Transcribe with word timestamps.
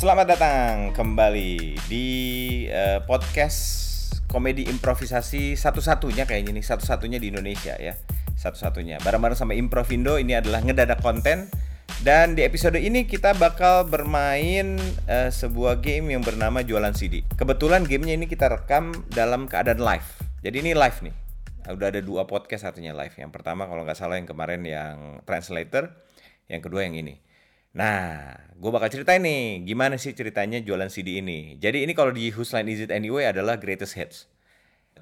Selamat 0.00 0.32
datang 0.32 0.96
kembali 0.96 1.76
di 1.84 2.08
uh, 2.72 3.04
podcast 3.04 3.60
komedi 4.32 4.64
improvisasi 4.64 5.60
satu-satunya 5.60 6.24
kayaknya 6.24 6.56
nih, 6.56 6.64
satu-satunya 6.64 7.20
di 7.20 7.28
Indonesia 7.28 7.76
ya. 7.76 7.92
Satu-satunya. 8.32 8.96
Bareng-bareng 9.04 9.36
sama 9.36 9.52
Improvindo 9.52 10.16
ini 10.16 10.32
adalah 10.32 10.64
ngedadak 10.64 11.04
konten 11.04 11.52
dan 12.00 12.32
di 12.32 12.48
episode 12.48 12.80
ini 12.80 13.04
kita 13.04 13.36
bakal 13.36 13.92
bermain 13.92 14.80
uh, 15.04 15.28
sebuah 15.28 15.84
game 15.84 16.16
yang 16.16 16.24
bernama 16.24 16.64
jualan 16.64 16.96
CD. 16.96 17.20
Kebetulan 17.36 17.84
gamenya 17.84 18.16
ini 18.16 18.24
kita 18.24 18.48
rekam 18.48 18.96
dalam 19.12 19.52
keadaan 19.52 19.84
live. 19.84 20.08
Jadi 20.40 20.64
ini 20.64 20.72
live 20.72 21.12
nih. 21.12 21.14
Udah 21.76 21.92
ada 21.92 22.00
dua 22.00 22.24
podcast 22.24 22.64
satunya 22.64 22.96
live. 22.96 23.12
Yang 23.20 23.36
pertama 23.36 23.68
kalau 23.68 23.84
nggak 23.84 24.00
salah 24.00 24.16
yang 24.16 24.24
kemarin 24.24 24.64
yang 24.64 25.20
translator, 25.28 25.92
yang 26.48 26.64
kedua 26.64 26.88
yang 26.88 26.96
ini. 26.96 27.20
Nah, 27.70 28.34
gue 28.58 28.70
bakal 28.74 28.90
ceritain 28.90 29.22
nih 29.22 29.62
gimana 29.62 29.94
sih 29.94 30.10
ceritanya 30.10 30.58
jualan 30.58 30.90
CD 30.90 31.22
ini. 31.22 31.54
Jadi 31.62 31.86
ini 31.86 31.94
kalau 31.94 32.10
di 32.10 32.34
Whose 32.34 32.50
Line 32.58 32.68
Is 32.74 32.82
It 32.82 32.90
Anyway 32.90 33.30
adalah 33.30 33.62
Greatest 33.62 33.94
Hits. 33.94 34.26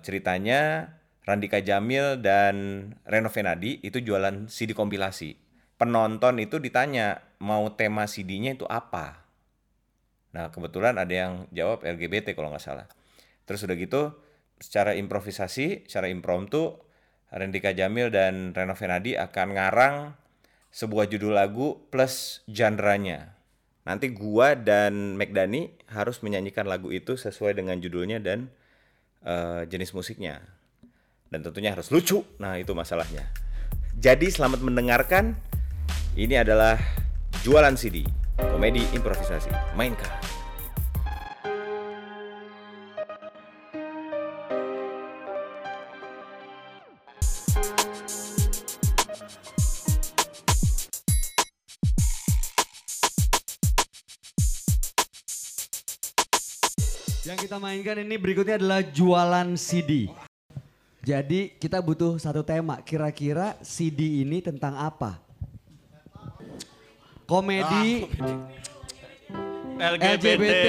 Ceritanya 0.04 0.92
Randika 1.24 1.60
Jamil 1.64 2.20
dan 2.20 2.88
Reno 3.08 3.32
Venadi 3.32 3.80
itu 3.80 4.04
jualan 4.04 4.52
CD 4.52 4.76
kompilasi. 4.76 5.36
Penonton 5.80 6.40
itu 6.40 6.60
ditanya 6.60 7.24
mau 7.40 7.72
tema 7.72 8.04
CD-nya 8.04 8.56
itu 8.56 8.68
apa. 8.68 9.24
Nah 10.36 10.52
kebetulan 10.52 11.00
ada 11.00 11.12
yang 11.12 11.32
jawab 11.54 11.88
LGBT 11.88 12.36
kalau 12.36 12.52
nggak 12.52 12.64
salah. 12.64 12.86
Terus 13.48 13.64
udah 13.64 13.76
gitu 13.80 14.02
secara 14.60 14.92
improvisasi, 14.92 15.88
secara 15.88 16.12
impromptu, 16.12 16.76
Randika 17.32 17.72
Jamil 17.72 18.12
dan 18.12 18.52
Reno 18.52 18.76
Venadi 18.76 19.16
akan 19.16 19.48
ngarang 19.56 19.96
sebuah 20.72 21.08
judul 21.08 21.34
lagu 21.34 21.80
plus 21.88 22.44
genre-nya. 22.48 23.34
Nanti 23.88 24.12
gua 24.12 24.52
dan 24.52 25.16
McDani 25.16 25.72
harus 25.88 26.20
menyanyikan 26.20 26.68
lagu 26.68 26.92
itu 26.92 27.16
sesuai 27.16 27.56
dengan 27.56 27.80
judulnya 27.80 28.20
dan 28.20 28.52
uh, 29.24 29.64
jenis 29.64 29.96
musiknya. 29.96 30.44
Dan 31.32 31.40
tentunya 31.40 31.72
harus 31.72 31.88
lucu. 31.88 32.24
Nah, 32.40 32.60
itu 32.60 32.72
masalahnya. 32.76 33.28
Jadi 33.96 34.28
selamat 34.28 34.60
mendengarkan. 34.60 35.36
Ini 36.18 36.42
adalah 36.44 36.76
jualan 37.44 37.74
CD, 37.78 38.04
komedi 38.36 38.82
improvisasi. 38.92 39.52
Mainkan. 39.78 40.37
Yang 57.28 57.44
kita 57.44 57.60
mainkan 57.60 58.00
ini 58.00 58.16
berikutnya 58.16 58.56
adalah 58.56 58.80
jualan 58.80 59.52
CD. 59.60 60.08
Jadi 61.04 61.52
kita 61.60 61.76
butuh 61.84 62.16
satu 62.16 62.40
tema. 62.40 62.80
Kira-kira 62.80 63.52
CD 63.60 64.24
ini 64.24 64.40
tentang 64.40 64.72
apa? 64.72 65.20
Komedi 67.28 68.08
LGBT. 69.76 70.66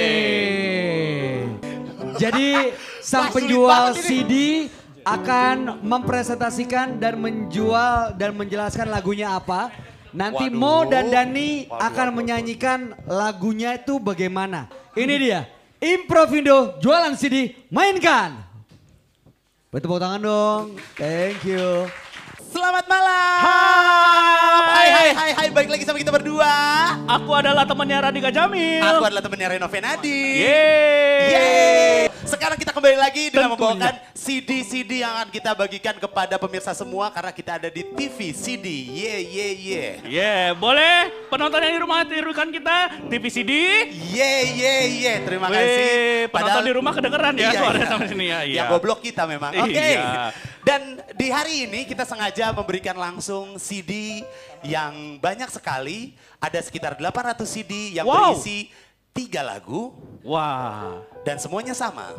Jadi 2.19 2.75
sang 3.07 3.31
penjual 3.31 3.95
CD 3.95 4.67
akan 5.07 5.79
mempresentasikan 5.79 6.99
dan 6.99 7.23
menjual 7.23 8.19
dan 8.19 8.35
menjelaskan 8.35 8.91
lagunya 8.91 9.31
apa. 9.31 9.71
Nanti 10.11 10.51
Mo 10.51 10.83
dan 10.83 11.07
Dani 11.07 11.71
akan 11.71 12.19
menyanyikan 12.19 12.99
lagunya 13.07 13.79
itu 13.79 13.95
bagaimana. 13.95 14.67
Ini 14.91 15.15
dia. 15.15 15.58
Improvindo 15.79 16.75
jualan 16.83 17.15
CD 17.15 17.55
mainkan. 17.71 18.35
Bertepuk 19.71 19.95
tangan 19.95 20.19
dong. 20.19 20.65
Thank 20.99 21.47
you. 21.47 21.87
Selamat 22.51 22.83
malam. 22.91 23.39
Hai. 23.47 24.67
Hai 24.75 24.89
hai 24.91 25.09
hai 25.15 25.31
hai 25.39 25.47
balik 25.55 25.71
lagi 25.71 25.87
sama 25.87 26.03
kita 26.03 26.11
berdua. 26.11 26.51
Aku 27.07 27.31
adalah 27.31 27.63
temannya 27.63 28.11
Radika 28.11 28.27
Jamil. 28.27 28.83
Aku 28.83 29.07
adalah 29.07 29.23
temannya 29.23 29.55
Reno 29.55 29.71
Venadi. 29.71 30.43
Yeay. 30.43 31.31
Yeay. 31.31 32.08
Sekarang 32.39 32.55
kita 32.55 32.71
kembali 32.71 32.95
lagi 32.95 33.27
dengan 33.27 33.51
Tentunya. 33.51 33.75
membawakan 33.75 33.95
CD-CD 34.15 35.03
yang 35.03 35.11
akan 35.11 35.27
kita 35.27 35.51
bagikan 35.51 35.95
kepada 35.99 36.39
pemirsa 36.39 36.71
semua 36.71 37.11
karena 37.11 37.35
kita 37.35 37.59
ada 37.59 37.67
di 37.67 37.83
TV 37.83 38.31
CD. 38.31 38.63
Ye 38.95 39.15
ye 39.27 39.47
ye. 39.59 39.85
Yeah, 40.07 40.55
boleh 40.55 41.11
penonton 41.27 41.59
yang 41.59 41.75
di 41.75 41.81
rumah 41.83 42.07
tirukan 42.07 42.47
kita 42.47 42.77
TV 43.11 43.23
CD. 43.27 43.51
Ye 43.91 44.31
ye 44.55 44.73
ye. 45.03 45.13
Terima 45.19 45.51
Weh, 45.51 45.59
kasih. 45.59 46.31
penonton 46.31 46.63
di 46.63 46.71
rumah 46.71 46.93
kedengeran 46.95 47.33
ya 47.35 47.43
Iya, 47.43 47.59
suaranya 47.59 47.83
iya. 47.83 47.91
sampai 47.91 48.07
sini 48.07 48.25
ya. 48.25 48.39
Iya. 48.47 48.55
Yang 48.55 48.67
goblok 48.71 48.99
kita 49.03 49.23
memang. 49.27 49.51
Oke. 49.59 49.75
Iya. 49.75 50.31
Dan 50.63 50.81
di 51.19 51.27
hari 51.27 51.67
ini 51.67 51.83
kita 51.83 52.07
sengaja 52.07 52.55
memberikan 52.55 52.95
langsung 52.95 53.59
CD 53.59 54.23
yang 54.63 55.19
banyak 55.19 55.51
sekali. 55.51 56.15
Ada 56.39 56.63
sekitar 56.63 56.95
800 56.95 57.43
CD 57.43 57.99
yang 57.99 58.07
Wow. 58.07 58.31
berisi 58.31 58.71
tiga 59.19 59.43
lagu 59.43 59.91
Wah, 60.23 61.03
dan 61.27 61.35
semuanya 61.35 61.75
sama. 61.75 62.15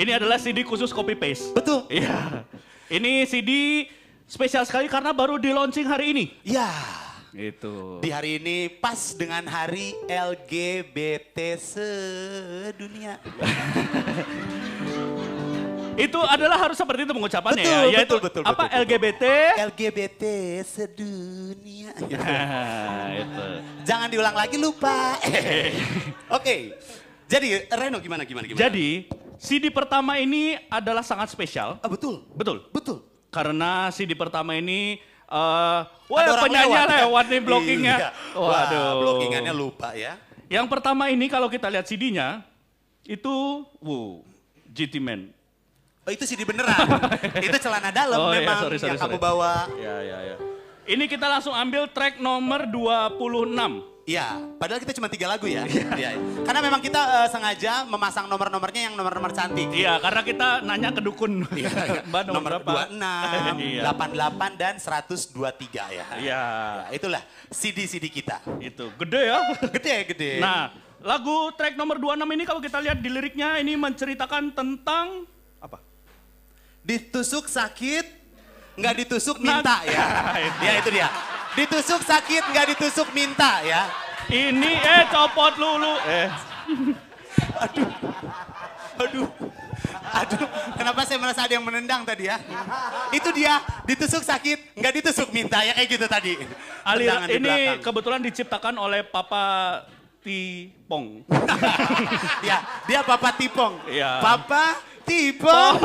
ini 0.00 0.10
adalah 0.14 0.38
CD 0.38 0.62
khusus 0.62 0.90
copy 0.94 1.18
paste. 1.18 1.50
Betul. 1.54 1.86
Iya. 1.90 2.46
Ini 2.90 3.26
CD 3.26 3.50
spesial 4.26 4.66
sekali 4.66 4.90
karena 4.90 5.14
baru 5.14 5.38
di 5.38 5.50
launching 5.54 5.86
hari 5.86 6.14
ini. 6.14 6.24
Ya. 6.42 6.70
Itu. 7.30 8.02
Di 8.02 8.10
hari 8.10 8.42
ini 8.42 8.66
pas 8.82 9.14
dengan 9.14 9.46
hari 9.46 9.94
LGBT 10.10 11.58
sedunia. 11.58 13.22
Itu 16.00 16.20
adalah 16.24 16.56
harus 16.56 16.76
seperti 16.76 17.04
itu 17.04 17.12
pengucapannya 17.12 17.64
Betul, 17.64 17.84
ya. 17.92 17.96
Yaitu 18.00 18.16
betul, 18.16 18.20
betul, 18.24 18.42
apa 18.46 18.62
betul. 18.66 18.78
LGBT? 18.84 19.24
LGBT 19.72 20.22
sedunia. 20.64 21.90
Nah, 22.00 23.06
itu. 23.22 23.44
Jangan 23.84 24.08
diulang 24.08 24.36
lagi 24.36 24.56
lupa. 24.56 25.16
Oke. 26.38 26.80
Jadi 27.30 27.70
Reno 27.70 28.02
gimana 28.02 28.26
gimana 28.26 28.44
gimana? 28.48 28.58
Jadi 28.58 29.06
CD 29.38 29.70
pertama 29.70 30.18
ini 30.18 30.58
adalah 30.66 31.06
sangat 31.06 31.30
spesial. 31.30 31.78
Ah, 31.80 31.88
betul. 31.88 32.26
Betul. 32.34 32.66
Betul. 32.74 33.06
Karena 33.30 33.88
CD 33.94 34.18
pertama 34.18 34.58
ini 34.58 34.98
eh 35.30 35.80
wah 36.10 36.18
Ada 36.26 36.42
penyanyi 36.42 36.74
lewat, 37.06 37.24
nih 37.30 37.40
blockingnya. 37.40 37.96
Iya. 38.02 38.10
Wah, 38.34 38.50
Waduh. 38.50 38.90
blockingannya 38.98 39.54
lupa 39.54 39.94
ya. 39.94 40.18
Yang 40.50 40.66
pertama 40.66 41.06
ini 41.06 41.30
kalau 41.30 41.46
kita 41.46 41.70
lihat 41.70 41.86
CD-nya 41.86 42.42
itu 43.06 43.62
wow, 43.78 44.26
GT 44.74 44.98
Man. 44.98 45.30
Oh 46.10 46.12
itu 46.12 46.26
CD 46.26 46.42
beneran. 46.42 46.74
itu 47.46 47.54
celana 47.62 47.94
dalam 47.94 48.18
Oh, 48.18 48.34
iya, 48.34 48.42
memang 48.42 48.66
sorry, 48.66 48.82
sorry, 48.82 48.90
yang 48.90 48.98
kamu 48.98 49.14
sorry. 49.14 49.22
bawa. 49.22 49.54
Ya, 49.78 49.96
ya, 50.02 50.18
ya. 50.26 50.36
Ini 50.90 51.04
kita 51.06 51.30
langsung 51.30 51.54
ambil 51.54 51.86
track 51.86 52.18
nomor 52.18 52.66
26. 52.66 53.86
Iya, 54.10 54.26
padahal 54.58 54.82
kita 54.82 54.90
cuma 54.90 55.06
tiga 55.06 55.30
lagu 55.30 55.46
ya. 55.46 55.62
Iya. 55.94 56.18
Karena 56.42 56.58
memang 56.58 56.82
kita 56.82 56.98
eh, 56.98 57.28
sengaja 57.30 57.86
memasang 57.86 58.26
nomor-nomornya 58.26 58.90
yang 58.90 58.98
nomor-nomor 58.98 59.30
cantik. 59.30 59.70
Iya, 59.70 60.02
karena 60.02 60.26
kita 60.26 60.48
nanya 60.66 60.90
ke 60.90 60.98
dukun. 60.98 61.46
Iya, 61.54 61.70
Mbak 62.10 62.22
nomor 62.26 62.58
berapa? 62.58 62.90
26, 62.90 63.62
Iya. 63.70 63.82
88 63.86 64.58
dan 64.58 64.74
123 64.82 65.94
ya. 65.94 66.06
Iya, 66.10 66.10
Ya, 66.18 66.42
itulah 66.90 67.22
CD-CD 67.54 68.10
kita. 68.10 68.42
itu 68.58 68.90
gede 68.98 69.30
ya. 69.30 69.38
Gede 69.70 69.94
gede. 70.10 70.32
Nah, 70.42 70.74
lagu 70.98 71.54
track 71.54 71.78
nomor 71.78 72.02
26 72.02 72.26
ini 72.34 72.42
kalau 72.42 72.58
kita 72.58 72.82
lihat 72.82 72.98
di 72.98 73.06
liriknya 73.06 73.62
ini 73.62 73.78
menceritakan 73.78 74.50
tentang 74.50 75.22
apa? 75.60 75.78
Ditusuk 76.80 77.46
sakit, 77.46 78.04
nggak 78.74 78.94
ditusuk 78.98 79.36
minta 79.38 79.80
Nah, 79.84 79.86
ya. 79.86 80.04
itu. 80.38 80.58
ya 80.60 80.72
itu 80.78 80.88
dia. 80.90 81.08
Ditusuk 81.50 82.00
sakit, 82.00 82.42
nggak 82.48 82.66
ditusuk 82.74 83.08
minta 83.10 83.60
ya. 83.62 83.90
Ini 84.30 84.70
eh 84.78 85.02
copot 85.08 85.58
lulu. 85.58 85.98
Eh, 86.06 86.28
Aduh. 87.60 87.88
Aduh, 90.10 90.44
kenapa 90.76 91.08
saya 91.08 91.16
merasa 91.16 91.46
ada 91.48 91.54
yang 91.56 91.64
menendang 91.64 92.04
tadi 92.04 92.28
ya? 92.28 92.36
Itu 93.10 93.32
dia, 93.32 93.56
ditusuk 93.86 94.20
sakit, 94.20 94.76
nggak 94.76 94.92
ditusuk 95.00 95.32
minta 95.32 95.62
ya 95.64 95.72
kayak 95.72 95.88
gitu 95.88 96.04
tadi. 96.04 96.34
alir 96.84 97.08
Tendangan 97.08 97.26
di 97.26 97.36
ini 97.38 97.48
belakang. 97.48 97.78
kebetulan 97.80 98.20
diciptakan 98.20 98.74
oleh 98.76 99.00
Papa 99.02 99.44
Tipong. 100.20 101.24
ya, 102.48 102.60
dia 102.84 103.00
Papa 103.00 103.32
Tipong. 103.32 103.80
Iya. 103.88 104.20
Papa 104.20 104.76
Tipong. 105.10 105.78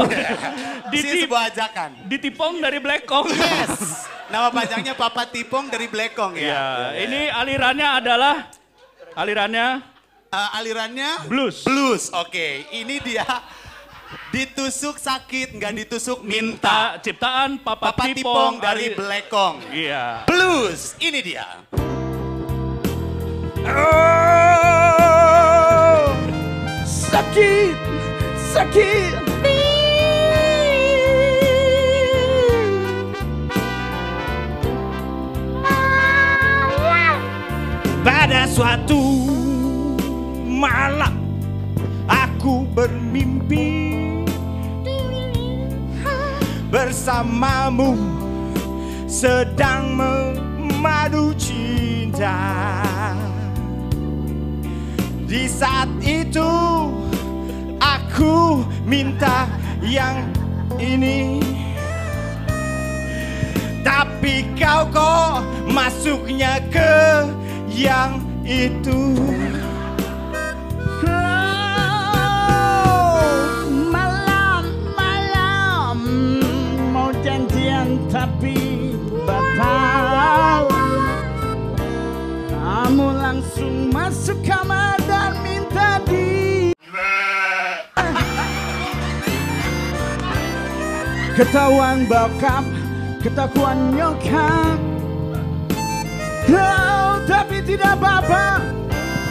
Di- 0.94 1.02
Ini 1.02 1.10
di- 1.12 1.22
sebuah 1.26 1.44
ajakan. 1.50 1.90
Ditipong 2.06 2.54
dari 2.60 2.78
Black 2.78 3.04
Kong. 3.04 3.26
Yes. 3.28 4.06
Nama 4.26 4.50
panjangnya 4.50 4.94
Papa 4.94 5.26
Tipong 5.26 5.66
dari 5.68 5.86
Blackong 5.86 6.34
ya. 6.34 6.50
Ya, 6.50 6.66
ini 7.00 7.30
alirannya 7.30 7.88
adalah 7.96 8.36
alirannya 9.14 9.94
Eh, 10.28 10.50
alirannya 10.52 11.30
blues. 11.30 11.62
blues. 11.62 12.10
Oke, 12.12 12.66
ini 12.70 13.00
dia 13.00 13.24
ditusuk 14.30 14.98
sakit, 14.98 15.56
nggak 15.56 15.74
ditusuk 15.80 16.20
minta. 16.22 16.98
Ta- 16.98 17.00
ciptaan 17.00 17.56
Papa, 17.58 17.94
Papa 17.94 18.10
Tipong 18.10 18.58
dari 18.60 18.92
ali- 18.92 18.98
Blackong. 18.98 19.56
Iya. 19.72 20.26
Blues, 20.28 20.98
ini 21.00 21.22
dia. 21.22 21.46
Oh, 24.76 26.12
sakit, 26.84 27.78
sakit. 28.56 29.14
Pada 38.06 38.48
suatu 38.48 39.28
malam 40.48 41.20
aku 42.08 42.64
bermimpi 42.72 44.24
bersamamu 46.72 48.00
sedang 49.04 50.00
memadu 50.00 51.36
cinta. 51.36 52.40
Di 55.26 55.44
saat 55.50 55.90
itu 56.06 56.54
aku 58.16 58.64
minta 58.88 59.44
yang 59.84 60.24
ini. 60.80 61.44
Tapi 63.84 64.48
kau 64.56 64.88
kok 64.88 65.44
masuknya 65.68 66.64
ke 66.72 67.28
yang 67.68 68.24
itu. 68.48 69.20
Malam, 73.92 74.64
malam 74.96 76.00
mau 76.96 77.12
janjian 77.20 78.00
tapi 78.08 78.96
batal. 79.28 80.72
Kamu 82.48 83.08
langsung 83.20 83.92
masuk 83.92 84.40
Ketahuan 91.36 92.08
bokap, 92.08 92.64
ketahuan 93.20 93.92
nyokap. 93.92 94.80
Oh, 96.46 97.18
tapi 97.26 97.58
tidak 97.66 97.98
apa-apa 97.98 98.62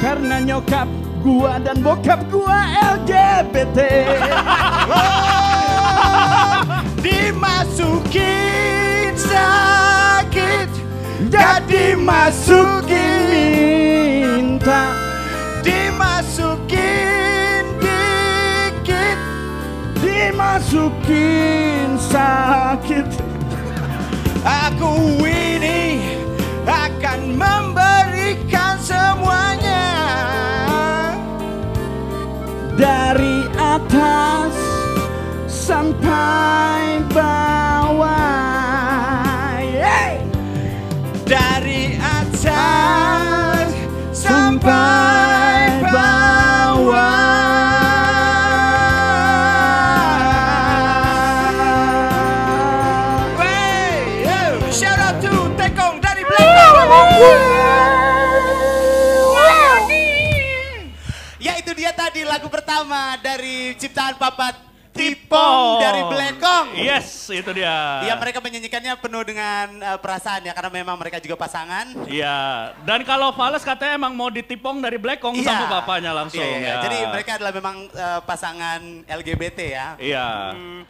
Karena 0.03 0.43
nyokap 0.43 0.91
gua 1.23 1.63
dan 1.63 1.79
bokap 1.79 2.27
gua 2.27 2.59
LGBT 2.99 3.79
oh, 4.91 6.59
Dimasukin 7.07 9.15
sakit 9.15 10.71
Jadi 11.31 11.95
masukin 11.95 13.31
minta 13.31 14.91
Dimasukin 15.63 17.63
dikit 17.79 19.19
Dimasukin 20.03 21.64
sakit 22.85 23.09
Aku 24.45 25.25
ini 25.25 25.54
dia 61.75 61.91
tadi 61.91 62.23
lagu 62.23 62.47
pertama 62.47 63.19
dari 63.19 63.75
ciptaan 63.75 64.15
Papat 64.15 64.55
Tipong 64.95 65.83
dari 65.83 66.01
Blekong. 66.01 66.67
Yes, 66.77 67.27
itu 67.29 67.51
dia. 67.51 68.01
Iya 68.01 68.15
mereka 68.15 68.39
menyanyikannya 68.39 68.95
penuh 68.97 69.23
dengan 69.23 69.67
eh, 69.77 69.99
perasaan 69.99 70.41
ya 70.41 70.53
karena 70.53 70.71
memang 70.73 70.95
mereka 70.95 71.19
juga 71.19 71.35
pasangan. 71.37 71.91
Iya, 72.07 72.71
dan 72.81 73.03
kalau 73.03 73.31
Fales 73.31 73.61
katanya 73.61 73.99
emang 73.99 74.13
mau 74.13 74.31
ditipong 74.31 74.79
dari 74.79 74.95
Blackong 74.95 75.35
Iya. 75.35 75.45
sama 75.45 75.65
bapaknya 75.69 76.15
langsung. 76.15 76.39
Iya, 76.39 76.57
iya. 76.57 76.69
ya. 76.71 76.75
Jadi 76.81 76.99
mereka 77.09 77.31
adalah 77.35 77.53
memang 77.53 77.77
eh, 77.87 78.21
pasangan 78.23 78.81
LGBT 79.05 79.59
ya. 79.67 79.87
Iya. 79.99 80.27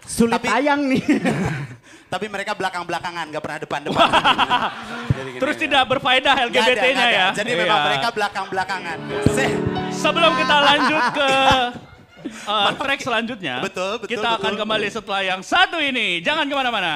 Sulit 0.03 0.37
Tapi- 0.37 0.53
ayang 0.53 0.85
nih. 0.85 1.01
Tapi 2.05 2.31
mereka 2.31 2.55
belakang-belakangan, 2.55 3.27
gak 3.27 3.43
pernah 3.43 3.59
depan-depan. 3.59 4.09
Jadi 5.17 5.29
gini, 5.33 5.41
Terus 5.43 5.57
ya. 5.57 5.63
tidak 5.67 5.83
berfaedah 5.89 6.35
LGBT-nya 6.47 7.07
ya. 7.11 7.27
Jadi 7.33 7.51
memang 7.57 7.75
Iya. 7.75 7.87
mereka 7.89 8.09
belakang-belakangan. 8.13 8.99
Se- 9.33 9.59
Sebelum 9.95 10.33
kita 10.37 10.57
lanjut 10.61 11.05
ke 11.11 11.29
uh, 12.45 12.73
track 12.75 13.01
selanjutnya, 13.01 13.61
Betul, 13.61 13.99
betul, 13.99 14.09
kita 14.13 14.29
akan 14.35 14.53
betul. 14.53 14.61
kembali 14.61 14.87
setelah 14.89 15.23
yang 15.23 15.41
satu 15.41 15.79
ini. 15.79 16.21
Jangan 16.21 16.45
ke 16.45 16.55
mana-mana. 16.55 16.95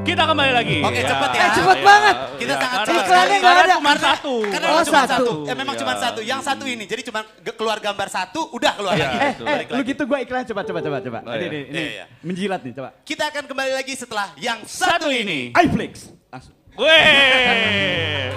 Kita 0.00 0.24
kembali 0.24 0.50
lagi. 0.50 0.78
Oke, 0.80 1.00
cepet 1.00 1.30
ya. 1.30 1.40
Eh, 1.40 1.50
cepet 1.54 1.78
banget. 1.80 2.16
Kita 2.34 2.54
sangat 2.56 2.78
karena- 2.82 2.88
cepet. 2.88 3.04
Iklannya 3.04 3.36
nggak 3.36 3.44
karena 3.44 3.62
ada. 3.62 3.76
cuma 3.76 3.92
satu. 3.94 4.34
Karena 4.42 4.66
Oh, 4.66 4.82
cuma 4.82 5.02
satu. 5.04 5.06
satu. 5.06 5.32
Eh, 5.44 5.54
memang 5.54 5.74
Iya. 5.76 5.80
cuma 5.84 5.92
satu. 5.94 6.20
Yang 6.24 6.40
satu 6.42 6.64
ini. 6.64 6.84
Jadi 6.84 7.02
cuma 7.04 7.20
keluar 7.52 7.78
gambar 7.78 8.08
satu, 8.08 8.40
udah 8.50 8.72
keluar 8.74 8.94
Iya. 8.96 9.06
lagi. 9.06 9.16
Eh, 9.20 9.32
Betul. 9.36 9.46
eh, 9.46 9.62
lu 9.70 9.82
gitu 9.84 10.02
gua 10.04 10.18
iklan 10.18 10.42
coba 10.42 10.60
coba 10.64 10.78
coba 10.80 10.98
coba. 10.98 11.18
Oh, 11.20 11.30
ini, 11.30 11.38
iya. 11.38 11.46
ini, 11.46 11.58
ini 11.62 11.78
Iya, 11.78 11.90
iya. 11.92 12.04
menjilat 12.22 12.60
nih 12.64 12.72
coba. 12.74 12.88
Kita 13.02 13.24
akan 13.28 13.44
kembali 13.44 13.72
lagi 13.76 13.92
setelah 13.94 14.26
yang 14.36 14.58
Satu 14.64 15.08
ini. 15.12 15.52
iFlix. 15.54 15.92
Langsung. 16.26 16.54
Weh. 16.74 18.32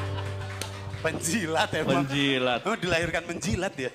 Penjilat 1.01 1.69
emang. 1.73 2.03
Penjilat. 2.05 2.59
Oh, 2.63 2.75
dilahirkan 2.75 3.23
menjilat 3.25 3.73
ya. 3.75 3.91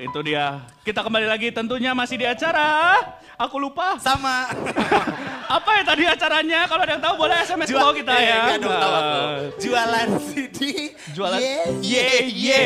Itu 0.00 0.24
dia. 0.24 0.64
Kita 0.80 1.04
kembali 1.04 1.28
lagi 1.28 1.52
tentunya 1.52 1.92
masih 1.92 2.16
di 2.16 2.24
acara. 2.24 2.96
Aku 3.36 3.60
lupa. 3.60 4.00
Sama. 4.00 4.48
Apa 5.60 5.70
ya 5.76 5.82
tadi 5.84 6.02
acaranya? 6.04 6.64
Kalau 6.64 6.82
ada 6.82 6.92
yang 6.94 7.02
tahu 7.02 7.14
boleh 7.18 7.36
SMS 7.36 7.68
ke 7.68 7.76
bawah 7.76 7.92
kita 7.92 8.12
Eh, 8.12 8.22
ya. 8.22 8.36
nggak 8.46 8.58
dong, 8.60 8.76
tahu 8.76 8.94
aku. 8.94 9.20
Jualan 9.60 10.08
CD. 10.22 10.58
Jualan 11.12 11.40
Ye, 11.42 11.66
ye 11.82 12.08
ye. 12.30 12.62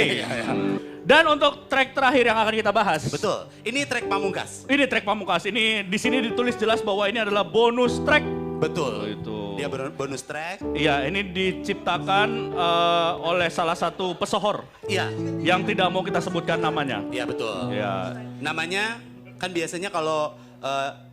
Dan 1.01 1.25
untuk 1.27 1.67
track 1.67 1.93
terakhir 1.93 2.25
yang 2.29 2.39
akan 2.39 2.55
kita 2.55 2.71
bahas. 2.71 3.03
Betul. 3.09 3.49
Ini 3.61 3.85
track 3.85 4.05
pamungkas. 4.05 4.51
Ini 4.65 4.85
track 4.87 5.05
pamungkas. 5.05 5.43
Ini 5.45 5.85
di 5.85 5.99
sini 5.99 6.23
ditulis 6.23 6.55
jelas 6.55 6.81
bahwa 6.81 7.05
ini 7.09 7.19
adalah 7.19 7.43
bonus 7.43 7.99
track. 8.01 8.44
Betul. 8.65 8.93
Itu. 9.13 9.39
Dia 9.55 9.69
bon- 9.69 9.93
bonus 9.93 10.23
track. 10.23 10.65
Iya, 10.73 11.05
ini 11.05 11.21
diciptakan 11.23 12.29
eh, 12.51 13.13
oleh 13.21 13.49
salah 13.49 13.75
satu 13.75 14.17
pesohor 14.17 14.65
Iya. 14.85 15.13
yang 15.41 15.63
tidak 15.63 15.89
mau 15.89 16.01
kita 16.01 16.19
sebutkan 16.19 16.59
namanya. 16.59 17.05
Iya 17.09 17.25
betul. 17.25 17.71
Iya. 17.71 18.17
Namanya 18.41 18.99
kan 19.37 19.51
biasanya 19.51 19.89
kalau 19.89 20.33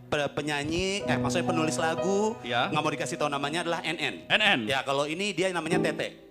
pe- 0.08 0.32
penyanyi, 0.32 1.04
eh 1.04 1.16
maksudnya 1.16 1.44
penulis 1.46 1.76
lagu, 1.76 2.36
Ya. 2.42 2.68
nggak 2.68 2.82
mau 2.82 2.90
dikasih 2.90 3.16
tahu 3.16 3.28
namanya 3.28 3.64
adalah 3.64 3.80
NN. 3.82 4.28
NN. 4.28 4.60
Ya 4.66 4.80
kalau 4.82 5.04
ini 5.04 5.32
dia 5.32 5.52
namanya 5.52 5.80
Tete. 5.82 6.31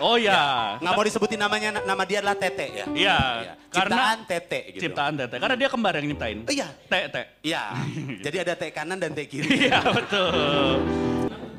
Oh 0.00 0.16
ya. 0.16 0.76
Nggak 0.80 0.92
mau 0.96 1.04
disebutin 1.04 1.38
namanya, 1.38 1.68
nama 1.84 2.02
dia 2.08 2.24
adalah 2.24 2.36
Tete 2.36 2.66
ya. 2.72 2.86
Iya. 2.88 3.18
Iya. 3.20 3.52
Karena 3.70 3.94
Ciptaan 3.94 4.18
Tete 4.26 4.60
gitu. 4.74 4.82
ciptaan 4.88 5.12
Tete. 5.14 5.36
Karena 5.36 5.56
dia 5.60 5.68
kembar 5.68 5.92
yang 6.00 6.06
nyiptain. 6.08 6.38
Oh, 6.48 6.52
iya. 6.52 6.68
Tete. 6.88 7.22
Iya. 7.44 7.62
Jadi 8.26 8.36
ada 8.40 8.54
T 8.56 8.62
kanan 8.72 8.98
dan 8.98 9.12
T 9.12 9.20
kiri. 9.28 9.68
Iya 9.68 9.84
betul. 9.92 10.80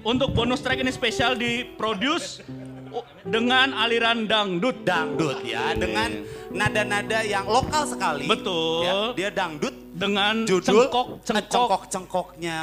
Untuk 0.02 0.34
bonus 0.34 0.66
track 0.66 0.82
ini 0.82 0.90
spesial 0.90 1.38
diproduce 1.38 2.42
uh, 2.90 3.06
dengan 3.22 3.78
aliran 3.78 4.26
dangdut. 4.26 4.82
Dangdut 4.82 5.46
ya, 5.46 5.78
dengan 5.78 6.26
nada-nada 6.50 7.22
yang 7.22 7.46
lokal 7.46 7.86
sekali. 7.86 8.26
Betul. 8.26 8.82
Ya, 8.82 8.98
dia 9.14 9.30
dangdut 9.30 9.78
Dengan 9.92 10.50
judul 10.50 10.90
cengkok, 10.90 11.08
eh, 11.08 11.18
cengkok. 11.22 11.52
cengkok-cengkoknya 11.54 12.58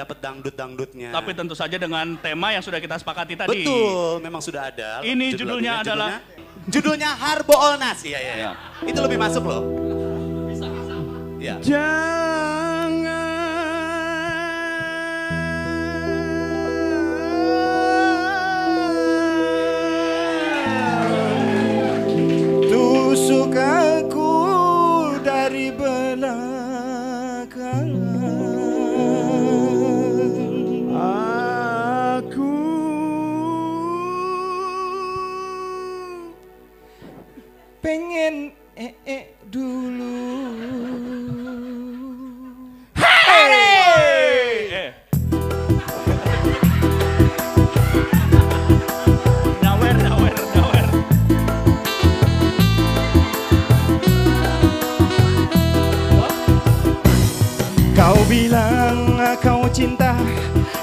dapat 0.00 0.16
dangdut-dangdutnya. 0.18 1.10
Tapi 1.12 1.30
tentu 1.32 1.52
saja 1.52 1.76
dengan 1.76 2.16
tema 2.16 2.50
yang 2.50 2.64
sudah 2.64 2.80
kita 2.80 2.96
sepakati 2.96 3.36
tadi. 3.36 3.62
Betul, 3.62 4.24
memang 4.24 4.40
sudah 4.40 4.72
ada. 4.72 5.04
Ini 5.04 5.36
Judul 5.36 5.60
judulnya 5.60 5.72
lagunya, 5.76 5.84
adalah- 5.84 6.12
judulnya, 6.16 6.68
judulnya 6.68 7.10
Harbolnas. 7.16 7.98
Iya, 8.02 8.18
iya. 8.18 8.34
Iya. 8.36 8.50
Itu 8.88 8.98
lebih 9.04 9.18
masuk 9.20 9.44
loh. 9.44 9.62
Iya. 11.40 11.56
pengen 37.82 38.52
ee 38.76 39.32
dulu. 39.52 40.20
Hey! 42.94 44.68
hey! 44.68 44.92
Nowhere, 49.64 49.96
nowhere. 49.96 50.36
Kau 57.96 58.16
bilang 58.28 59.16
kau 59.40 59.64
cinta, 59.72 60.12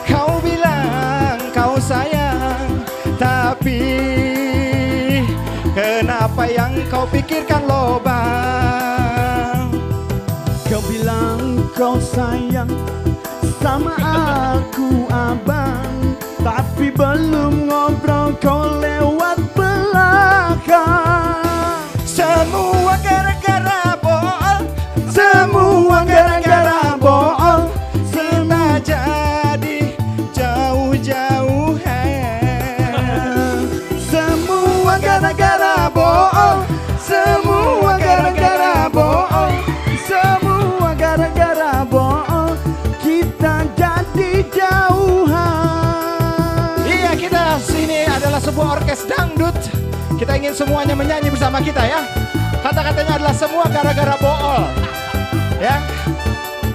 kau 0.10 0.42
bilang 0.42 1.38
kau 1.54 1.78
sayang. 1.78 2.17
Yang 6.58 6.74
kau 6.90 7.06
pikirkan 7.06 7.70
lobang 7.70 8.18
Kau 10.66 10.82
bilang 10.90 11.62
kau 11.78 12.02
sayang 12.02 12.74
Sama 13.62 13.94
aku 14.00 15.10
abang. 15.12 16.16
Tapi 16.42 16.94
belum 16.94 17.68
ngobrol 17.68 18.32
kau 18.40 18.80
lewat 18.80 19.17
sebuah 48.48 48.80
orkes 48.80 49.04
dangdut. 49.04 49.60
Kita 50.16 50.40
ingin 50.40 50.56
semuanya 50.56 50.96
menyanyi 50.96 51.28
bersama 51.28 51.60
kita 51.60 51.84
ya. 51.84 52.00
Kata-katanya 52.64 53.20
adalah 53.20 53.36
semua 53.36 53.68
gara-gara 53.68 54.16
bohong 54.24 54.66
Ya. 55.60 55.84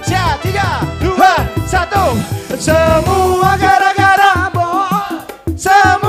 Siap, 0.05 0.37
tiga, 0.45 0.85
dua, 1.01 1.33
satu. 1.65 2.13
Semua 2.53 3.57
gara-gara 3.57 4.53
bohong 4.53 5.25
Semua 5.57 6.02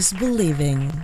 is 0.00 0.14
believing. 0.14 0.99